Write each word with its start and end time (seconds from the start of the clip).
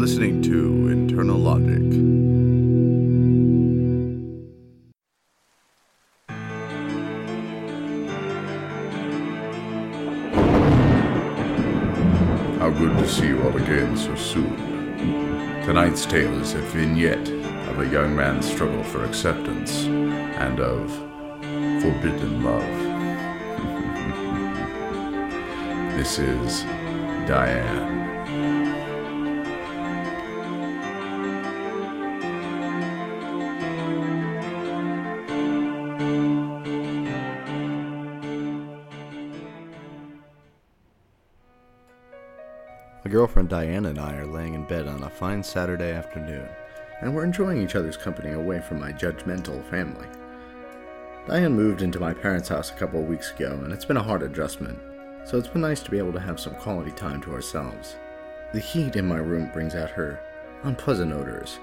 listening 0.00 0.42
to 0.42 0.88
Internal 0.88 1.38
Logic. 1.38 1.82
How 12.58 12.70
good 12.70 12.96
to 12.98 13.08
see 13.08 13.28
you 13.28 13.42
all 13.42 13.56
again 13.56 13.96
so 13.96 14.14
soon. 14.16 14.56
Tonight's 15.64 16.04
tale 16.04 16.40
is 16.40 16.54
a 16.54 16.58
vignette 16.58 17.28
of 17.68 17.78
a 17.80 17.88
young 17.88 18.14
man's 18.14 18.46
struggle 18.46 18.82
for 18.84 19.04
acceptance 19.04 19.84
and 19.84 20.60
of 20.60 20.90
forbidden 21.80 22.44
love. 22.44 22.62
this 25.96 26.18
is 26.18 26.62
Diane. 27.26 28.15
My 43.06 43.12
girlfriend 43.12 43.48
Diane 43.48 43.86
and 43.86 44.00
I 44.00 44.16
are 44.16 44.26
laying 44.26 44.54
in 44.54 44.64
bed 44.64 44.88
on 44.88 45.04
a 45.04 45.08
fine 45.08 45.40
Saturday 45.40 45.92
afternoon, 45.92 46.48
and 47.00 47.14
we're 47.14 47.22
enjoying 47.22 47.62
each 47.62 47.76
other's 47.76 47.96
company 47.96 48.32
away 48.32 48.60
from 48.60 48.80
my 48.80 48.90
judgmental 48.90 49.64
family. 49.70 50.08
Diane 51.28 51.54
moved 51.54 51.82
into 51.82 52.00
my 52.00 52.12
parents' 52.12 52.48
house 52.48 52.72
a 52.72 52.74
couple 52.74 53.00
of 53.00 53.06
weeks 53.06 53.30
ago, 53.30 53.60
and 53.62 53.72
it's 53.72 53.84
been 53.84 53.96
a 53.96 54.02
hard 54.02 54.24
adjustment, 54.24 54.76
so 55.24 55.38
it's 55.38 55.46
been 55.46 55.62
nice 55.62 55.82
to 55.82 55.90
be 55.92 55.98
able 55.98 56.12
to 56.14 56.18
have 56.18 56.40
some 56.40 56.56
quality 56.56 56.90
time 56.90 57.22
to 57.22 57.32
ourselves. 57.32 57.94
The 58.52 58.58
heat 58.58 58.96
in 58.96 59.06
my 59.06 59.18
room 59.18 59.52
brings 59.52 59.76
out 59.76 59.90
her 59.90 60.18
unpleasant 60.64 61.12
odors, 61.12 61.60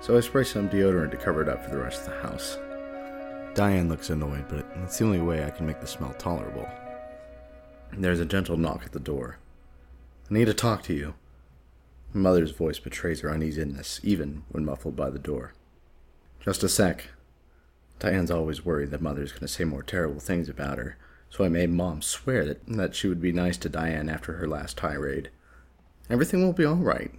so 0.00 0.16
I 0.16 0.20
spray 0.20 0.44
some 0.44 0.70
deodorant 0.70 1.10
to 1.10 1.18
cover 1.18 1.42
it 1.42 1.48
up 1.50 1.62
for 1.62 1.68
the 1.72 1.78
rest 1.78 2.06
of 2.06 2.14
the 2.14 2.22
house. 2.22 2.56
Diane 3.54 3.90
looks 3.90 4.08
annoyed, 4.08 4.46
but 4.48 4.64
it's 4.82 4.96
the 4.96 5.04
only 5.04 5.20
way 5.20 5.44
I 5.44 5.50
can 5.50 5.66
make 5.66 5.82
the 5.82 5.86
smell 5.86 6.14
tolerable. 6.14 6.66
There's 7.92 8.20
a 8.20 8.24
gentle 8.24 8.56
knock 8.56 8.84
at 8.86 8.92
the 8.92 8.98
door. 8.98 9.36
I 10.28 10.34
need 10.34 10.46
to 10.46 10.54
talk 10.54 10.82
to 10.84 10.94
you. 10.94 11.14
Mother's 12.12 12.50
voice 12.50 12.78
betrays 12.80 13.20
her 13.20 13.30
uneasiness, 13.30 14.00
even 14.02 14.42
when 14.48 14.64
muffled 14.64 14.96
by 14.96 15.10
the 15.10 15.18
door. 15.18 15.52
Just 16.40 16.64
a 16.64 16.68
sec. 16.68 17.10
Diane's 18.00 18.30
always 18.30 18.64
worried 18.64 18.90
that 18.90 19.00
Mother's 19.00 19.30
going 19.30 19.42
to 19.42 19.48
say 19.48 19.64
more 19.64 19.82
terrible 19.82 20.20
things 20.20 20.48
about 20.48 20.78
her, 20.78 20.96
so 21.30 21.44
I 21.44 21.48
made 21.48 21.70
Mom 21.70 22.02
swear 22.02 22.44
that, 22.44 22.66
that 22.66 22.94
she 22.94 23.06
would 23.06 23.20
be 23.20 23.32
nice 23.32 23.56
to 23.58 23.68
Diane 23.68 24.08
after 24.08 24.34
her 24.34 24.48
last 24.48 24.76
tirade. 24.76 25.30
Everything 26.10 26.42
will 26.42 26.52
be 26.52 26.64
all 26.64 26.74
right. 26.74 27.12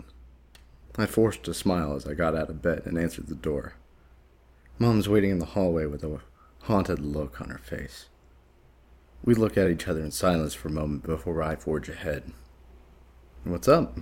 I 0.98 1.06
forced 1.06 1.48
a 1.48 1.54
smile 1.54 1.96
as 1.96 2.06
I 2.06 2.14
got 2.14 2.36
out 2.36 2.50
of 2.50 2.62
bed 2.62 2.84
and 2.86 2.98
answered 2.98 3.28
the 3.28 3.36
door. 3.36 3.74
Mom's 4.80 5.08
waiting 5.08 5.32
in 5.32 5.40
the 5.40 5.46
hallway 5.46 5.86
with 5.86 6.04
a 6.04 6.20
haunted 6.64 7.00
look 7.00 7.40
on 7.40 7.50
her 7.50 7.58
face. 7.58 8.08
We 9.24 9.34
look 9.34 9.58
at 9.58 9.70
each 9.70 9.88
other 9.88 10.02
in 10.02 10.12
silence 10.12 10.54
for 10.54 10.68
a 10.68 10.72
moment 10.72 11.04
before 11.04 11.42
I 11.42 11.56
forge 11.56 11.88
ahead. 11.90 12.34
What's 13.48 13.70
up? 13.70 13.98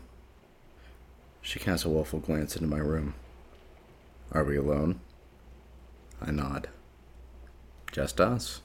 She 1.39 1.59
casts 1.59 1.85
a 1.85 1.89
woeful 1.89 2.17
glance 2.17 2.55
into 2.55 2.67
my 2.67 2.79
room. 2.79 3.13
Are 4.31 4.43
we 4.43 4.57
alone? 4.57 5.02
I 6.19 6.31
nod. 6.31 6.67
Just 7.91 8.19
us. 8.19 8.61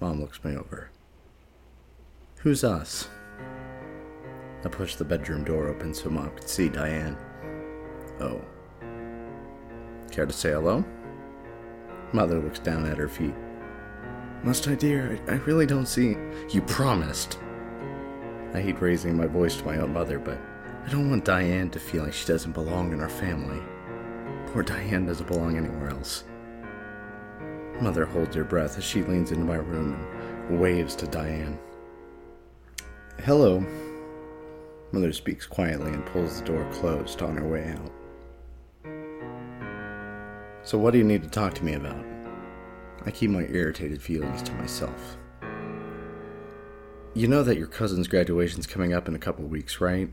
Mom 0.00 0.20
looks 0.20 0.42
me 0.42 0.56
over. 0.56 0.90
Who's 2.38 2.64
us? 2.64 3.06
I 4.64 4.68
push 4.70 4.96
the 4.96 5.04
bedroom 5.04 5.44
door 5.44 5.68
open 5.68 5.94
so 5.94 6.10
Mom 6.10 6.30
could 6.34 6.48
see 6.48 6.68
Diane. 6.68 7.16
Oh. 8.18 8.40
Care 10.10 10.26
to 10.26 10.32
say 10.32 10.50
hello? 10.50 10.84
Mother 12.12 12.40
looks 12.40 12.58
down 12.58 12.86
at 12.86 12.98
her 12.98 13.08
feet. 13.08 13.36
Must 14.42 14.66
I, 14.66 14.74
dear? 14.74 15.20
I, 15.28 15.34
I 15.34 15.36
really 15.36 15.66
don't 15.66 15.86
see. 15.86 16.16
You 16.50 16.62
promised. 16.62 17.38
I 18.54 18.60
hate 18.60 18.80
raising 18.80 19.16
my 19.16 19.26
voice 19.26 19.56
to 19.56 19.64
my 19.64 19.78
own 19.78 19.92
mother, 19.92 20.18
but 20.18 20.38
I 20.86 20.90
don't 20.90 21.10
want 21.10 21.24
Diane 21.24 21.68
to 21.70 21.78
feel 21.78 22.04
like 22.04 22.14
she 22.14 22.26
doesn't 22.26 22.52
belong 22.52 22.92
in 22.92 23.00
our 23.00 23.08
family. 23.08 23.60
Poor 24.46 24.62
Diane 24.62 25.04
doesn't 25.04 25.26
belong 25.26 25.58
anywhere 25.58 25.90
else. 25.90 26.24
Mother 27.80 28.06
holds 28.06 28.34
her 28.34 28.44
breath 28.44 28.78
as 28.78 28.84
she 28.84 29.02
leans 29.02 29.30
into 29.30 29.44
my 29.44 29.56
room 29.56 29.94
and 30.48 30.58
waves 30.58 30.96
to 30.96 31.06
Diane. 31.06 31.58
Hello. 33.24 33.64
Mother 34.92 35.12
speaks 35.12 35.46
quietly 35.46 35.92
and 35.92 36.06
pulls 36.06 36.40
the 36.40 36.46
door 36.46 36.66
closed 36.72 37.20
on 37.20 37.36
her 37.36 37.46
way 37.46 37.70
out. 37.70 37.92
So, 40.62 40.78
what 40.78 40.92
do 40.92 40.98
you 40.98 41.04
need 41.04 41.22
to 41.22 41.28
talk 41.28 41.54
to 41.54 41.64
me 41.64 41.74
about? 41.74 42.04
I 43.04 43.10
keep 43.10 43.30
my 43.30 43.42
irritated 43.42 44.00
feelings 44.00 44.42
to 44.42 44.52
myself. 44.54 45.18
You 47.18 47.26
know 47.26 47.42
that 47.42 47.58
your 47.58 47.66
cousin's 47.66 48.06
graduation's 48.06 48.68
coming 48.68 48.92
up 48.92 49.08
in 49.08 49.14
a 49.16 49.18
couple 49.18 49.44
weeks, 49.44 49.80
right? 49.80 50.08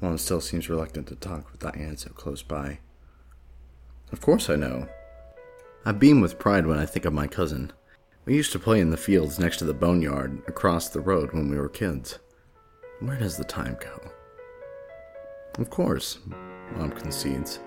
Mom 0.00 0.18
still 0.18 0.40
seems 0.40 0.68
reluctant 0.68 1.06
to 1.06 1.14
talk 1.14 1.48
with 1.52 1.60
Diane 1.60 1.96
so 1.96 2.10
close 2.10 2.42
by. 2.42 2.80
Of 4.10 4.20
course 4.20 4.50
I 4.50 4.56
know. 4.56 4.88
I 5.84 5.92
beam 5.92 6.20
with 6.20 6.40
pride 6.40 6.66
when 6.66 6.76
I 6.76 6.86
think 6.86 7.04
of 7.04 7.12
my 7.12 7.28
cousin. 7.28 7.72
We 8.24 8.34
used 8.34 8.50
to 8.50 8.58
play 8.58 8.80
in 8.80 8.90
the 8.90 8.96
fields 8.96 9.38
next 9.38 9.58
to 9.58 9.64
the 9.64 9.72
boneyard 9.72 10.42
across 10.48 10.88
the 10.88 11.00
road 11.00 11.32
when 11.32 11.48
we 11.48 11.56
were 11.56 11.68
kids. 11.68 12.18
Where 12.98 13.16
does 13.16 13.36
the 13.36 13.44
time 13.44 13.76
go? 13.80 14.10
Of 15.60 15.70
course, 15.70 16.18
Mom 16.74 16.90
concedes. 16.90 17.60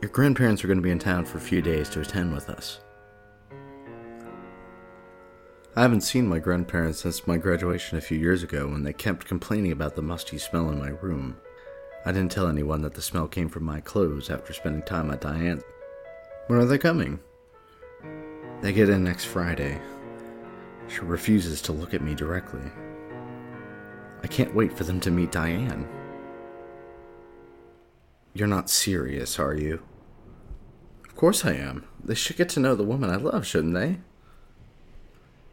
Your 0.00 0.10
grandparents 0.10 0.64
are 0.64 0.68
going 0.68 0.78
to 0.78 0.82
be 0.82 0.90
in 0.90 0.98
town 0.98 1.26
for 1.26 1.36
a 1.36 1.42
few 1.42 1.60
days 1.60 1.90
to 1.90 2.00
attend 2.00 2.32
with 2.32 2.48
us. 2.48 2.80
I 5.78 5.82
haven't 5.82 6.00
seen 6.00 6.26
my 6.26 6.40
grandparents 6.40 7.02
since 7.02 7.28
my 7.28 7.36
graduation 7.36 7.98
a 7.98 8.00
few 8.00 8.18
years 8.18 8.42
ago 8.42 8.66
when 8.66 8.82
they 8.82 8.92
kept 8.92 9.28
complaining 9.28 9.70
about 9.70 9.94
the 9.94 10.02
musty 10.02 10.36
smell 10.36 10.70
in 10.70 10.78
my 10.80 10.88
room. 10.88 11.36
I 12.04 12.10
didn't 12.10 12.32
tell 12.32 12.48
anyone 12.48 12.82
that 12.82 12.94
the 12.94 13.00
smell 13.00 13.28
came 13.28 13.48
from 13.48 13.62
my 13.62 13.80
clothes 13.80 14.28
after 14.28 14.52
spending 14.52 14.82
time 14.82 15.08
at 15.12 15.20
Diane's. 15.20 15.62
When 16.48 16.58
are 16.58 16.64
they 16.64 16.78
coming? 16.78 17.20
They 18.60 18.72
get 18.72 18.88
in 18.88 19.04
next 19.04 19.26
Friday. 19.26 19.80
She 20.88 20.98
refuses 20.98 21.62
to 21.62 21.72
look 21.72 21.94
at 21.94 22.02
me 22.02 22.16
directly. 22.16 22.72
I 24.24 24.26
can't 24.26 24.56
wait 24.56 24.76
for 24.76 24.82
them 24.82 24.98
to 25.02 25.12
meet 25.12 25.30
Diane. 25.30 25.88
You're 28.34 28.48
not 28.48 28.68
serious, 28.68 29.38
are 29.38 29.54
you? 29.54 29.80
Of 31.04 31.14
course 31.14 31.44
I 31.44 31.52
am. 31.52 31.84
They 32.02 32.16
should 32.16 32.36
get 32.36 32.48
to 32.48 32.60
know 32.60 32.74
the 32.74 32.82
woman 32.82 33.10
I 33.10 33.16
love, 33.16 33.46
shouldn't 33.46 33.74
they? 33.74 34.00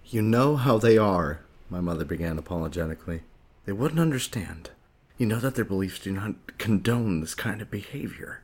You 0.07 0.21
know 0.21 0.55
how 0.55 0.77
they 0.77 0.99
are, 0.99 1.39
my 1.67 1.81
mother 1.81 2.05
began 2.05 2.38
apologetically. 2.38 3.21
They 3.66 3.71
wouldn't 3.71 3.99
understand. 3.99 4.69
You 5.17 5.25
know 5.25 5.39
that 5.39 5.55
their 5.55 5.66
beliefs 5.66 5.97
do 5.97 6.11
not 6.11 6.59
condone 6.59 7.21
this 7.21 7.33
kind 7.33 7.59
of 7.59 7.71
behavior. 7.71 8.43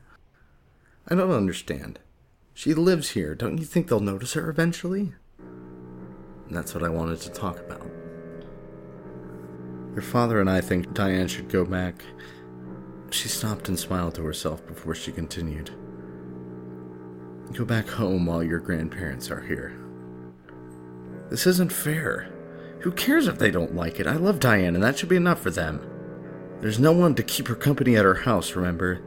I 1.06 1.14
don't 1.14 1.30
understand. 1.30 2.00
She 2.52 2.74
lives 2.74 3.10
here. 3.10 3.36
Don't 3.36 3.58
you 3.58 3.64
think 3.64 3.86
they'll 3.86 4.00
notice 4.00 4.32
her 4.32 4.50
eventually? 4.50 5.14
And 5.38 6.56
that's 6.56 6.74
what 6.74 6.82
I 6.82 6.88
wanted 6.88 7.20
to 7.20 7.30
talk 7.30 7.60
about. 7.60 7.88
Your 9.92 10.02
father 10.02 10.40
and 10.40 10.50
I 10.50 10.60
think 10.60 10.92
Diane 10.94 11.28
should 11.28 11.48
go 11.48 11.64
back. 11.64 12.02
She 13.10 13.28
stopped 13.28 13.68
and 13.68 13.78
smiled 13.78 14.16
to 14.16 14.24
herself 14.24 14.66
before 14.66 14.96
she 14.96 15.12
continued. 15.12 15.70
Go 17.52 17.64
back 17.64 17.88
home 17.88 18.26
while 18.26 18.42
your 18.42 18.58
grandparents 18.58 19.30
are 19.30 19.42
here. 19.42 19.78
This 21.32 21.46
isn't 21.46 21.72
fair. 21.72 22.28
Who 22.80 22.92
cares 22.92 23.26
if 23.26 23.38
they 23.38 23.50
don't 23.50 23.74
like 23.74 23.98
it? 23.98 24.06
I 24.06 24.16
love 24.16 24.38
Diane, 24.38 24.74
and 24.74 24.84
that 24.84 24.98
should 24.98 25.08
be 25.08 25.16
enough 25.16 25.40
for 25.40 25.50
them. 25.50 25.80
There's 26.60 26.78
no 26.78 26.92
one 26.92 27.14
to 27.14 27.22
keep 27.22 27.48
her 27.48 27.54
company 27.54 27.96
at 27.96 28.04
her 28.04 28.12
house, 28.12 28.54
remember? 28.54 29.00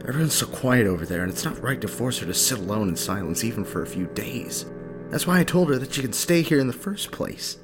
Everyone's 0.00 0.34
so 0.34 0.46
quiet 0.46 0.88
over 0.88 1.06
there, 1.06 1.22
and 1.22 1.30
it's 1.30 1.44
not 1.44 1.62
right 1.62 1.80
to 1.80 1.86
force 1.86 2.18
her 2.18 2.26
to 2.26 2.34
sit 2.34 2.58
alone 2.58 2.88
in 2.88 2.96
silence 2.96 3.44
even 3.44 3.64
for 3.64 3.82
a 3.82 3.86
few 3.86 4.08
days. 4.08 4.66
That's 5.10 5.24
why 5.24 5.38
I 5.38 5.44
told 5.44 5.68
her 5.68 5.78
that 5.78 5.94
she 5.94 6.02
could 6.02 6.16
stay 6.16 6.42
here 6.42 6.58
in 6.58 6.66
the 6.66 6.72
first 6.72 7.12
place. 7.12 7.58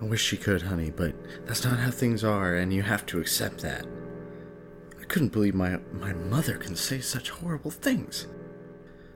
I 0.00 0.06
wish 0.06 0.24
she 0.24 0.38
could, 0.38 0.62
honey, 0.62 0.90
but 0.90 1.14
that's 1.44 1.66
not 1.66 1.80
how 1.80 1.90
things 1.90 2.24
are, 2.24 2.54
and 2.54 2.72
you 2.72 2.80
have 2.80 3.04
to 3.04 3.20
accept 3.20 3.58
that. 3.58 3.84
I 4.98 5.04
couldn't 5.04 5.32
believe 5.32 5.54
my 5.54 5.80
my 5.92 6.14
mother 6.14 6.56
can 6.56 6.76
say 6.76 7.00
such 7.00 7.28
horrible 7.28 7.70
things. 7.70 8.26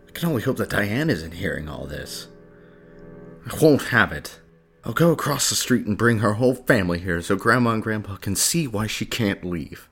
I 0.06 0.11
can 0.11 0.29
only 0.29 0.43
hope 0.43 0.59
that 0.59 0.69
Diane 0.69 1.09
isn't 1.09 1.32
hearing 1.32 1.67
all 1.67 1.87
this. 1.87 2.29
I 3.50 3.59
won't 3.62 3.89
have 3.89 4.12
it. 4.12 4.41
I'll 4.85 4.93
go 4.93 5.11
across 5.11 5.49
the 5.49 5.56
street 5.56 5.87
and 5.87 5.97
bring 5.97 6.19
her 6.19 6.35
whole 6.35 6.55
family 6.55 6.99
here 6.99 7.23
so 7.23 7.37
Grandma 7.37 7.71
and 7.71 7.83
Grandpa 7.83 8.17
can 8.17 8.37
see 8.37 8.67
why 8.67 8.87
she 8.87 9.06
can't 9.06 9.45
leave. 9.45 9.89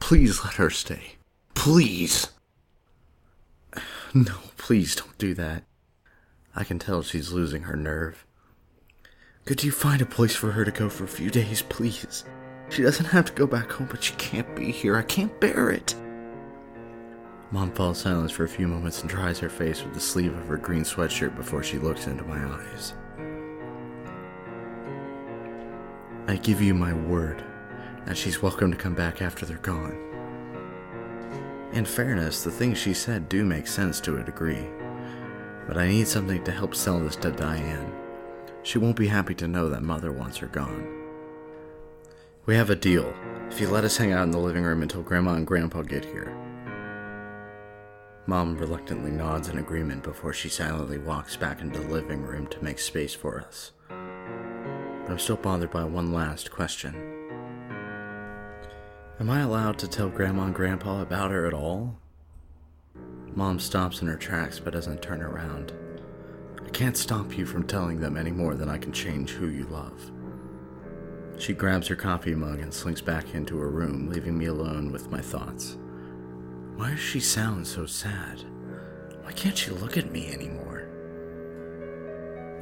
Please 0.00 0.44
let 0.44 0.54
her 0.54 0.70
stay. 0.70 1.16
Please. 1.54 2.28
No, 4.16 4.34
please 4.56 4.94
don't 4.94 5.18
do 5.18 5.34
that. 5.34 5.64
I 6.54 6.62
can 6.62 6.78
tell 6.78 7.02
she's 7.02 7.32
losing 7.32 7.62
her 7.62 7.74
nerve. 7.74 8.24
Could 9.44 9.64
you 9.64 9.72
find 9.72 10.00
a 10.00 10.06
place 10.06 10.36
for 10.36 10.52
her 10.52 10.64
to 10.64 10.70
go 10.70 10.88
for 10.88 11.02
a 11.02 11.08
few 11.08 11.30
days, 11.30 11.62
please? 11.62 12.24
She 12.70 12.82
doesn't 12.82 13.06
have 13.06 13.24
to 13.24 13.32
go 13.32 13.48
back 13.48 13.72
home, 13.72 13.88
but 13.90 14.04
she 14.04 14.14
can't 14.14 14.54
be 14.54 14.70
here. 14.70 14.96
I 14.96 15.02
can't 15.02 15.40
bear 15.40 15.70
it. 15.70 15.96
Mom 17.54 17.70
falls 17.70 17.98
silent 17.98 18.32
for 18.32 18.42
a 18.42 18.48
few 18.48 18.66
moments 18.66 19.02
and 19.02 19.08
dries 19.08 19.38
her 19.38 19.48
face 19.48 19.84
with 19.84 19.94
the 19.94 20.00
sleeve 20.00 20.36
of 20.36 20.48
her 20.48 20.56
green 20.56 20.82
sweatshirt 20.82 21.36
before 21.36 21.62
she 21.62 21.78
looks 21.78 22.08
into 22.08 22.24
my 22.24 22.44
eyes. 22.44 22.94
I 26.26 26.34
give 26.34 26.60
you 26.60 26.74
my 26.74 26.92
word 26.92 27.44
that 28.06 28.16
she's 28.16 28.42
welcome 28.42 28.72
to 28.72 28.76
come 28.76 28.96
back 28.96 29.22
after 29.22 29.46
they're 29.46 29.58
gone. 29.58 29.96
In 31.72 31.84
fairness, 31.84 32.42
the 32.42 32.50
things 32.50 32.76
she 32.76 32.92
said 32.92 33.28
do 33.28 33.44
make 33.44 33.68
sense 33.68 34.00
to 34.00 34.18
a 34.18 34.24
degree, 34.24 34.66
but 35.68 35.78
I 35.78 35.86
need 35.86 36.08
something 36.08 36.42
to 36.42 36.50
help 36.50 36.74
sell 36.74 36.98
this 36.98 37.14
to 37.14 37.30
Diane. 37.30 37.94
She 38.64 38.78
won't 38.78 38.96
be 38.96 39.06
happy 39.06 39.36
to 39.36 39.46
know 39.46 39.68
that 39.68 39.84
Mother 39.84 40.10
wants 40.10 40.38
her 40.38 40.48
gone. 40.48 40.88
We 42.46 42.56
have 42.56 42.70
a 42.70 42.74
deal. 42.74 43.14
If 43.48 43.60
you 43.60 43.68
let 43.68 43.84
us 43.84 43.96
hang 43.96 44.10
out 44.10 44.24
in 44.24 44.32
the 44.32 44.38
living 44.38 44.64
room 44.64 44.82
until 44.82 45.02
Grandma 45.02 45.34
and 45.34 45.46
Grandpa 45.46 45.82
get 45.82 46.04
here. 46.04 46.36
Mom 48.26 48.56
reluctantly 48.56 49.10
nods 49.10 49.48
in 49.48 49.58
agreement 49.58 50.02
before 50.02 50.32
she 50.32 50.48
silently 50.48 50.96
walks 50.96 51.36
back 51.36 51.60
into 51.60 51.80
the 51.80 51.88
living 51.88 52.22
room 52.22 52.46
to 52.46 52.64
make 52.64 52.78
space 52.78 53.12
for 53.12 53.38
us. 53.40 53.72
But 53.88 55.10
I'm 55.10 55.18
still 55.18 55.36
bothered 55.36 55.70
by 55.70 55.84
one 55.84 56.12
last 56.12 56.50
question. 56.50 56.94
Am 59.20 59.28
I 59.28 59.40
allowed 59.40 59.78
to 59.78 59.88
tell 59.88 60.08
Grandma 60.08 60.44
and 60.44 60.54
Grandpa 60.54 61.02
about 61.02 61.30
her 61.30 61.46
at 61.46 61.52
all? 61.52 61.98
Mom 63.34 63.60
stops 63.60 64.00
in 64.00 64.08
her 64.08 64.16
tracks 64.16 64.58
but 64.58 64.72
doesn't 64.72 65.02
turn 65.02 65.20
around. 65.20 65.72
I 66.64 66.70
can't 66.70 66.96
stop 66.96 67.36
you 67.36 67.44
from 67.44 67.66
telling 67.66 68.00
them 68.00 68.16
any 68.16 68.30
more 68.30 68.54
than 68.54 68.70
I 68.70 68.78
can 68.78 68.92
change 68.92 69.32
who 69.32 69.48
you 69.48 69.64
love. 69.66 70.10
She 71.36 71.52
grabs 71.52 71.88
her 71.88 71.96
coffee 71.96 72.34
mug 72.34 72.60
and 72.60 72.72
slinks 72.72 73.02
back 73.02 73.34
into 73.34 73.58
her 73.58 73.70
room, 73.70 74.08
leaving 74.08 74.38
me 74.38 74.46
alone 74.46 74.92
with 74.92 75.10
my 75.10 75.20
thoughts. 75.20 75.76
Why 76.76 76.90
does 76.90 77.00
she 77.00 77.20
sound 77.20 77.66
so 77.66 77.86
sad? 77.86 78.44
Why 79.22 79.32
can't 79.32 79.56
she 79.56 79.70
look 79.70 79.96
at 79.96 80.10
me 80.10 80.32
anymore? 80.32 80.88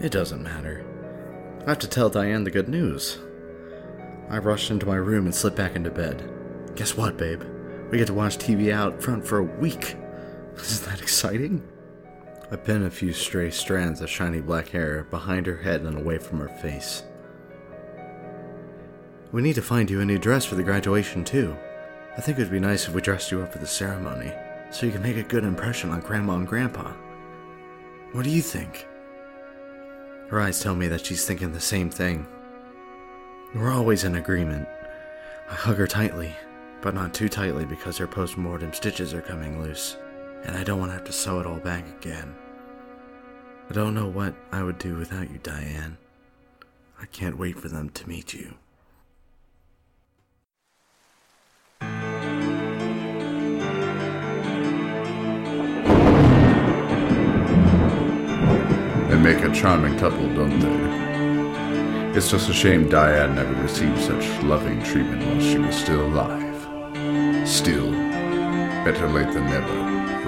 It 0.01 0.13
doesn't 0.13 0.43
matter. 0.43 0.85
I 1.67 1.71
have 1.71 1.79
to 1.79 1.89
tell 1.89 2.11
Diane 2.11 2.45
the 2.45 2.51
good 2.51 2.69
news. 2.69 3.19
I 4.29 4.39
rushed 4.39 4.71
into 4.71 4.87
my 4.87 4.97
room 4.97 5.25
and 5.25 5.35
slipped 5.35 5.57
back 5.57 5.77
into 5.77 5.91
bed. 5.91 6.31
Guess 6.75 6.97
what, 6.97 7.17
babe? 7.17 7.43
We 7.91 7.99
get 7.99 8.07
to 8.09 8.15
watch 8.15 8.39
TV 8.39 8.73
out 8.73 9.03
front 9.03 9.27
for 9.27 9.39
a 9.39 9.43
week. 9.43 9.97
Isn't 10.57 10.91
that 10.91 11.01
exciting? 11.01 11.67
I 12.51 12.57
pin 12.57 12.85
a 12.85 12.91
few 12.91 13.15
stray 13.15 13.51
strands 13.51 14.03
of 14.03 14.11
shiny 14.11 14.41
black 14.41 14.69
hair 14.69 15.05
behind 15.11 15.47
her 15.47 15.57
head 15.57 15.83
and 15.83 15.97
away 15.97 16.19
from 16.19 16.39
her 16.41 16.49
face. 16.49 17.03
We 19.33 19.41
need 19.41 19.55
to 19.55 19.63
find 19.63 19.91
you 19.91 20.01
a 20.01 20.05
new 20.05 20.19
dress 20.19 20.45
for 20.45 20.57
the 20.57 20.63
graduation, 20.63 21.25
too. 21.25 21.57
I 22.17 22.21
think 22.21 22.39
it 22.39 22.43
would 22.43 22.51
be 22.51 22.61
nice 22.61 22.87
if 22.87 22.95
we 22.95 23.01
dressed 23.01 23.31
you 23.31 23.43
up 23.43 23.53
for 23.53 23.59
the 23.59 23.67
ceremony, 23.67 24.33
so 24.71 24.85
you 24.85 24.93
can 24.93 25.03
make 25.03 25.17
a 25.17 25.23
good 25.23 25.45
impression 25.45 25.91
on 25.91 26.01
Grandma 26.01 26.35
and 26.35 26.47
Grandpa. 26.47 26.93
What 28.13 28.25
do 28.25 28.31
you 28.31 28.43
think? 28.43 28.87
Her 30.29 30.41
eyes 30.41 30.61
tell 30.61 30.75
me 30.75 30.89
that 30.89 31.07
she's 31.07 31.25
thinking 31.25 31.53
the 31.53 31.61
same 31.61 31.89
thing. 31.89 32.27
We're 33.55 33.73
always 33.73 34.05
in 34.05 34.17
agreement. 34.17 34.69
I 35.51 35.55
hug 35.55 35.77
her 35.77 35.87
tightly, 35.87 36.35
but 36.83 36.95
not 36.95 37.15
too 37.15 37.29
tightly 37.31 37.65
because 37.65 37.97
her 37.97 38.07
post 38.07 38.37
mortem 38.37 38.73
stitches 38.75 39.15
are 39.15 39.23
coming 39.23 39.63
loose, 39.63 39.97
and 40.45 40.57
I 40.57 40.65
don't 40.65 40.79
want 40.79 40.91
to 40.91 40.97
have 40.97 41.05
to 41.05 41.13
sew 41.13 41.41
it 41.41 41.47
all 41.47 41.61
back 41.61 41.87
again. 42.01 42.35
I 43.71 43.73
don't 43.73 43.95
know 43.95 44.09
what 44.09 44.35
I 44.51 44.63
would 44.63 44.79
do 44.79 44.97
without 44.97 45.31
you, 45.31 45.39
Diane. 45.43 45.97
I 47.01 47.07
can't 47.07 47.39
wait 47.39 47.59
for 47.59 47.69
them 47.69 47.89
to 47.91 48.09
meet 48.09 48.35
you. 48.35 48.55
Make 59.23 59.45
a 59.45 59.53
charming 59.53 59.97
couple, 59.99 60.27
don't 60.35 60.59
they? 60.59 62.19
It's 62.19 62.29
just 62.29 62.49
a 62.49 62.53
shame 62.53 62.89
Diane 62.89 63.37
never 63.37 63.55
received 63.63 64.01
such 64.01 64.43
loving 64.43 64.83
treatment 64.83 65.25
while 65.25 65.41
she 65.41 65.59
was 65.59 65.77
still 65.77 66.05
alive. 66.07 67.49
Still, 67.49 67.93
better 68.85 69.09
late 69.09 69.33
than 69.33 69.47
never, 69.47 69.73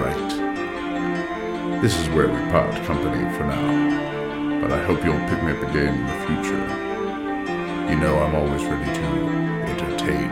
right? 0.01 1.81
This 1.81 1.99
is 1.99 2.07
where 2.09 2.29
we 2.29 2.39
part 2.51 2.73
company 2.85 3.29
for 3.37 3.43
now, 3.43 4.61
but 4.61 4.71
I 4.71 4.81
hope 4.85 5.03
you'll 5.03 5.19
pick 5.27 5.43
me 5.43 5.51
up 5.51 5.69
again 5.69 5.93
in 5.93 6.05
the 6.05 6.17
future. 6.25 6.65
You 7.91 7.99
know 7.99 8.17
I'm 8.17 8.33
always 8.33 8.63
ready 8.63 8.93
to 8.93 9.05
entertain 9.71 10.29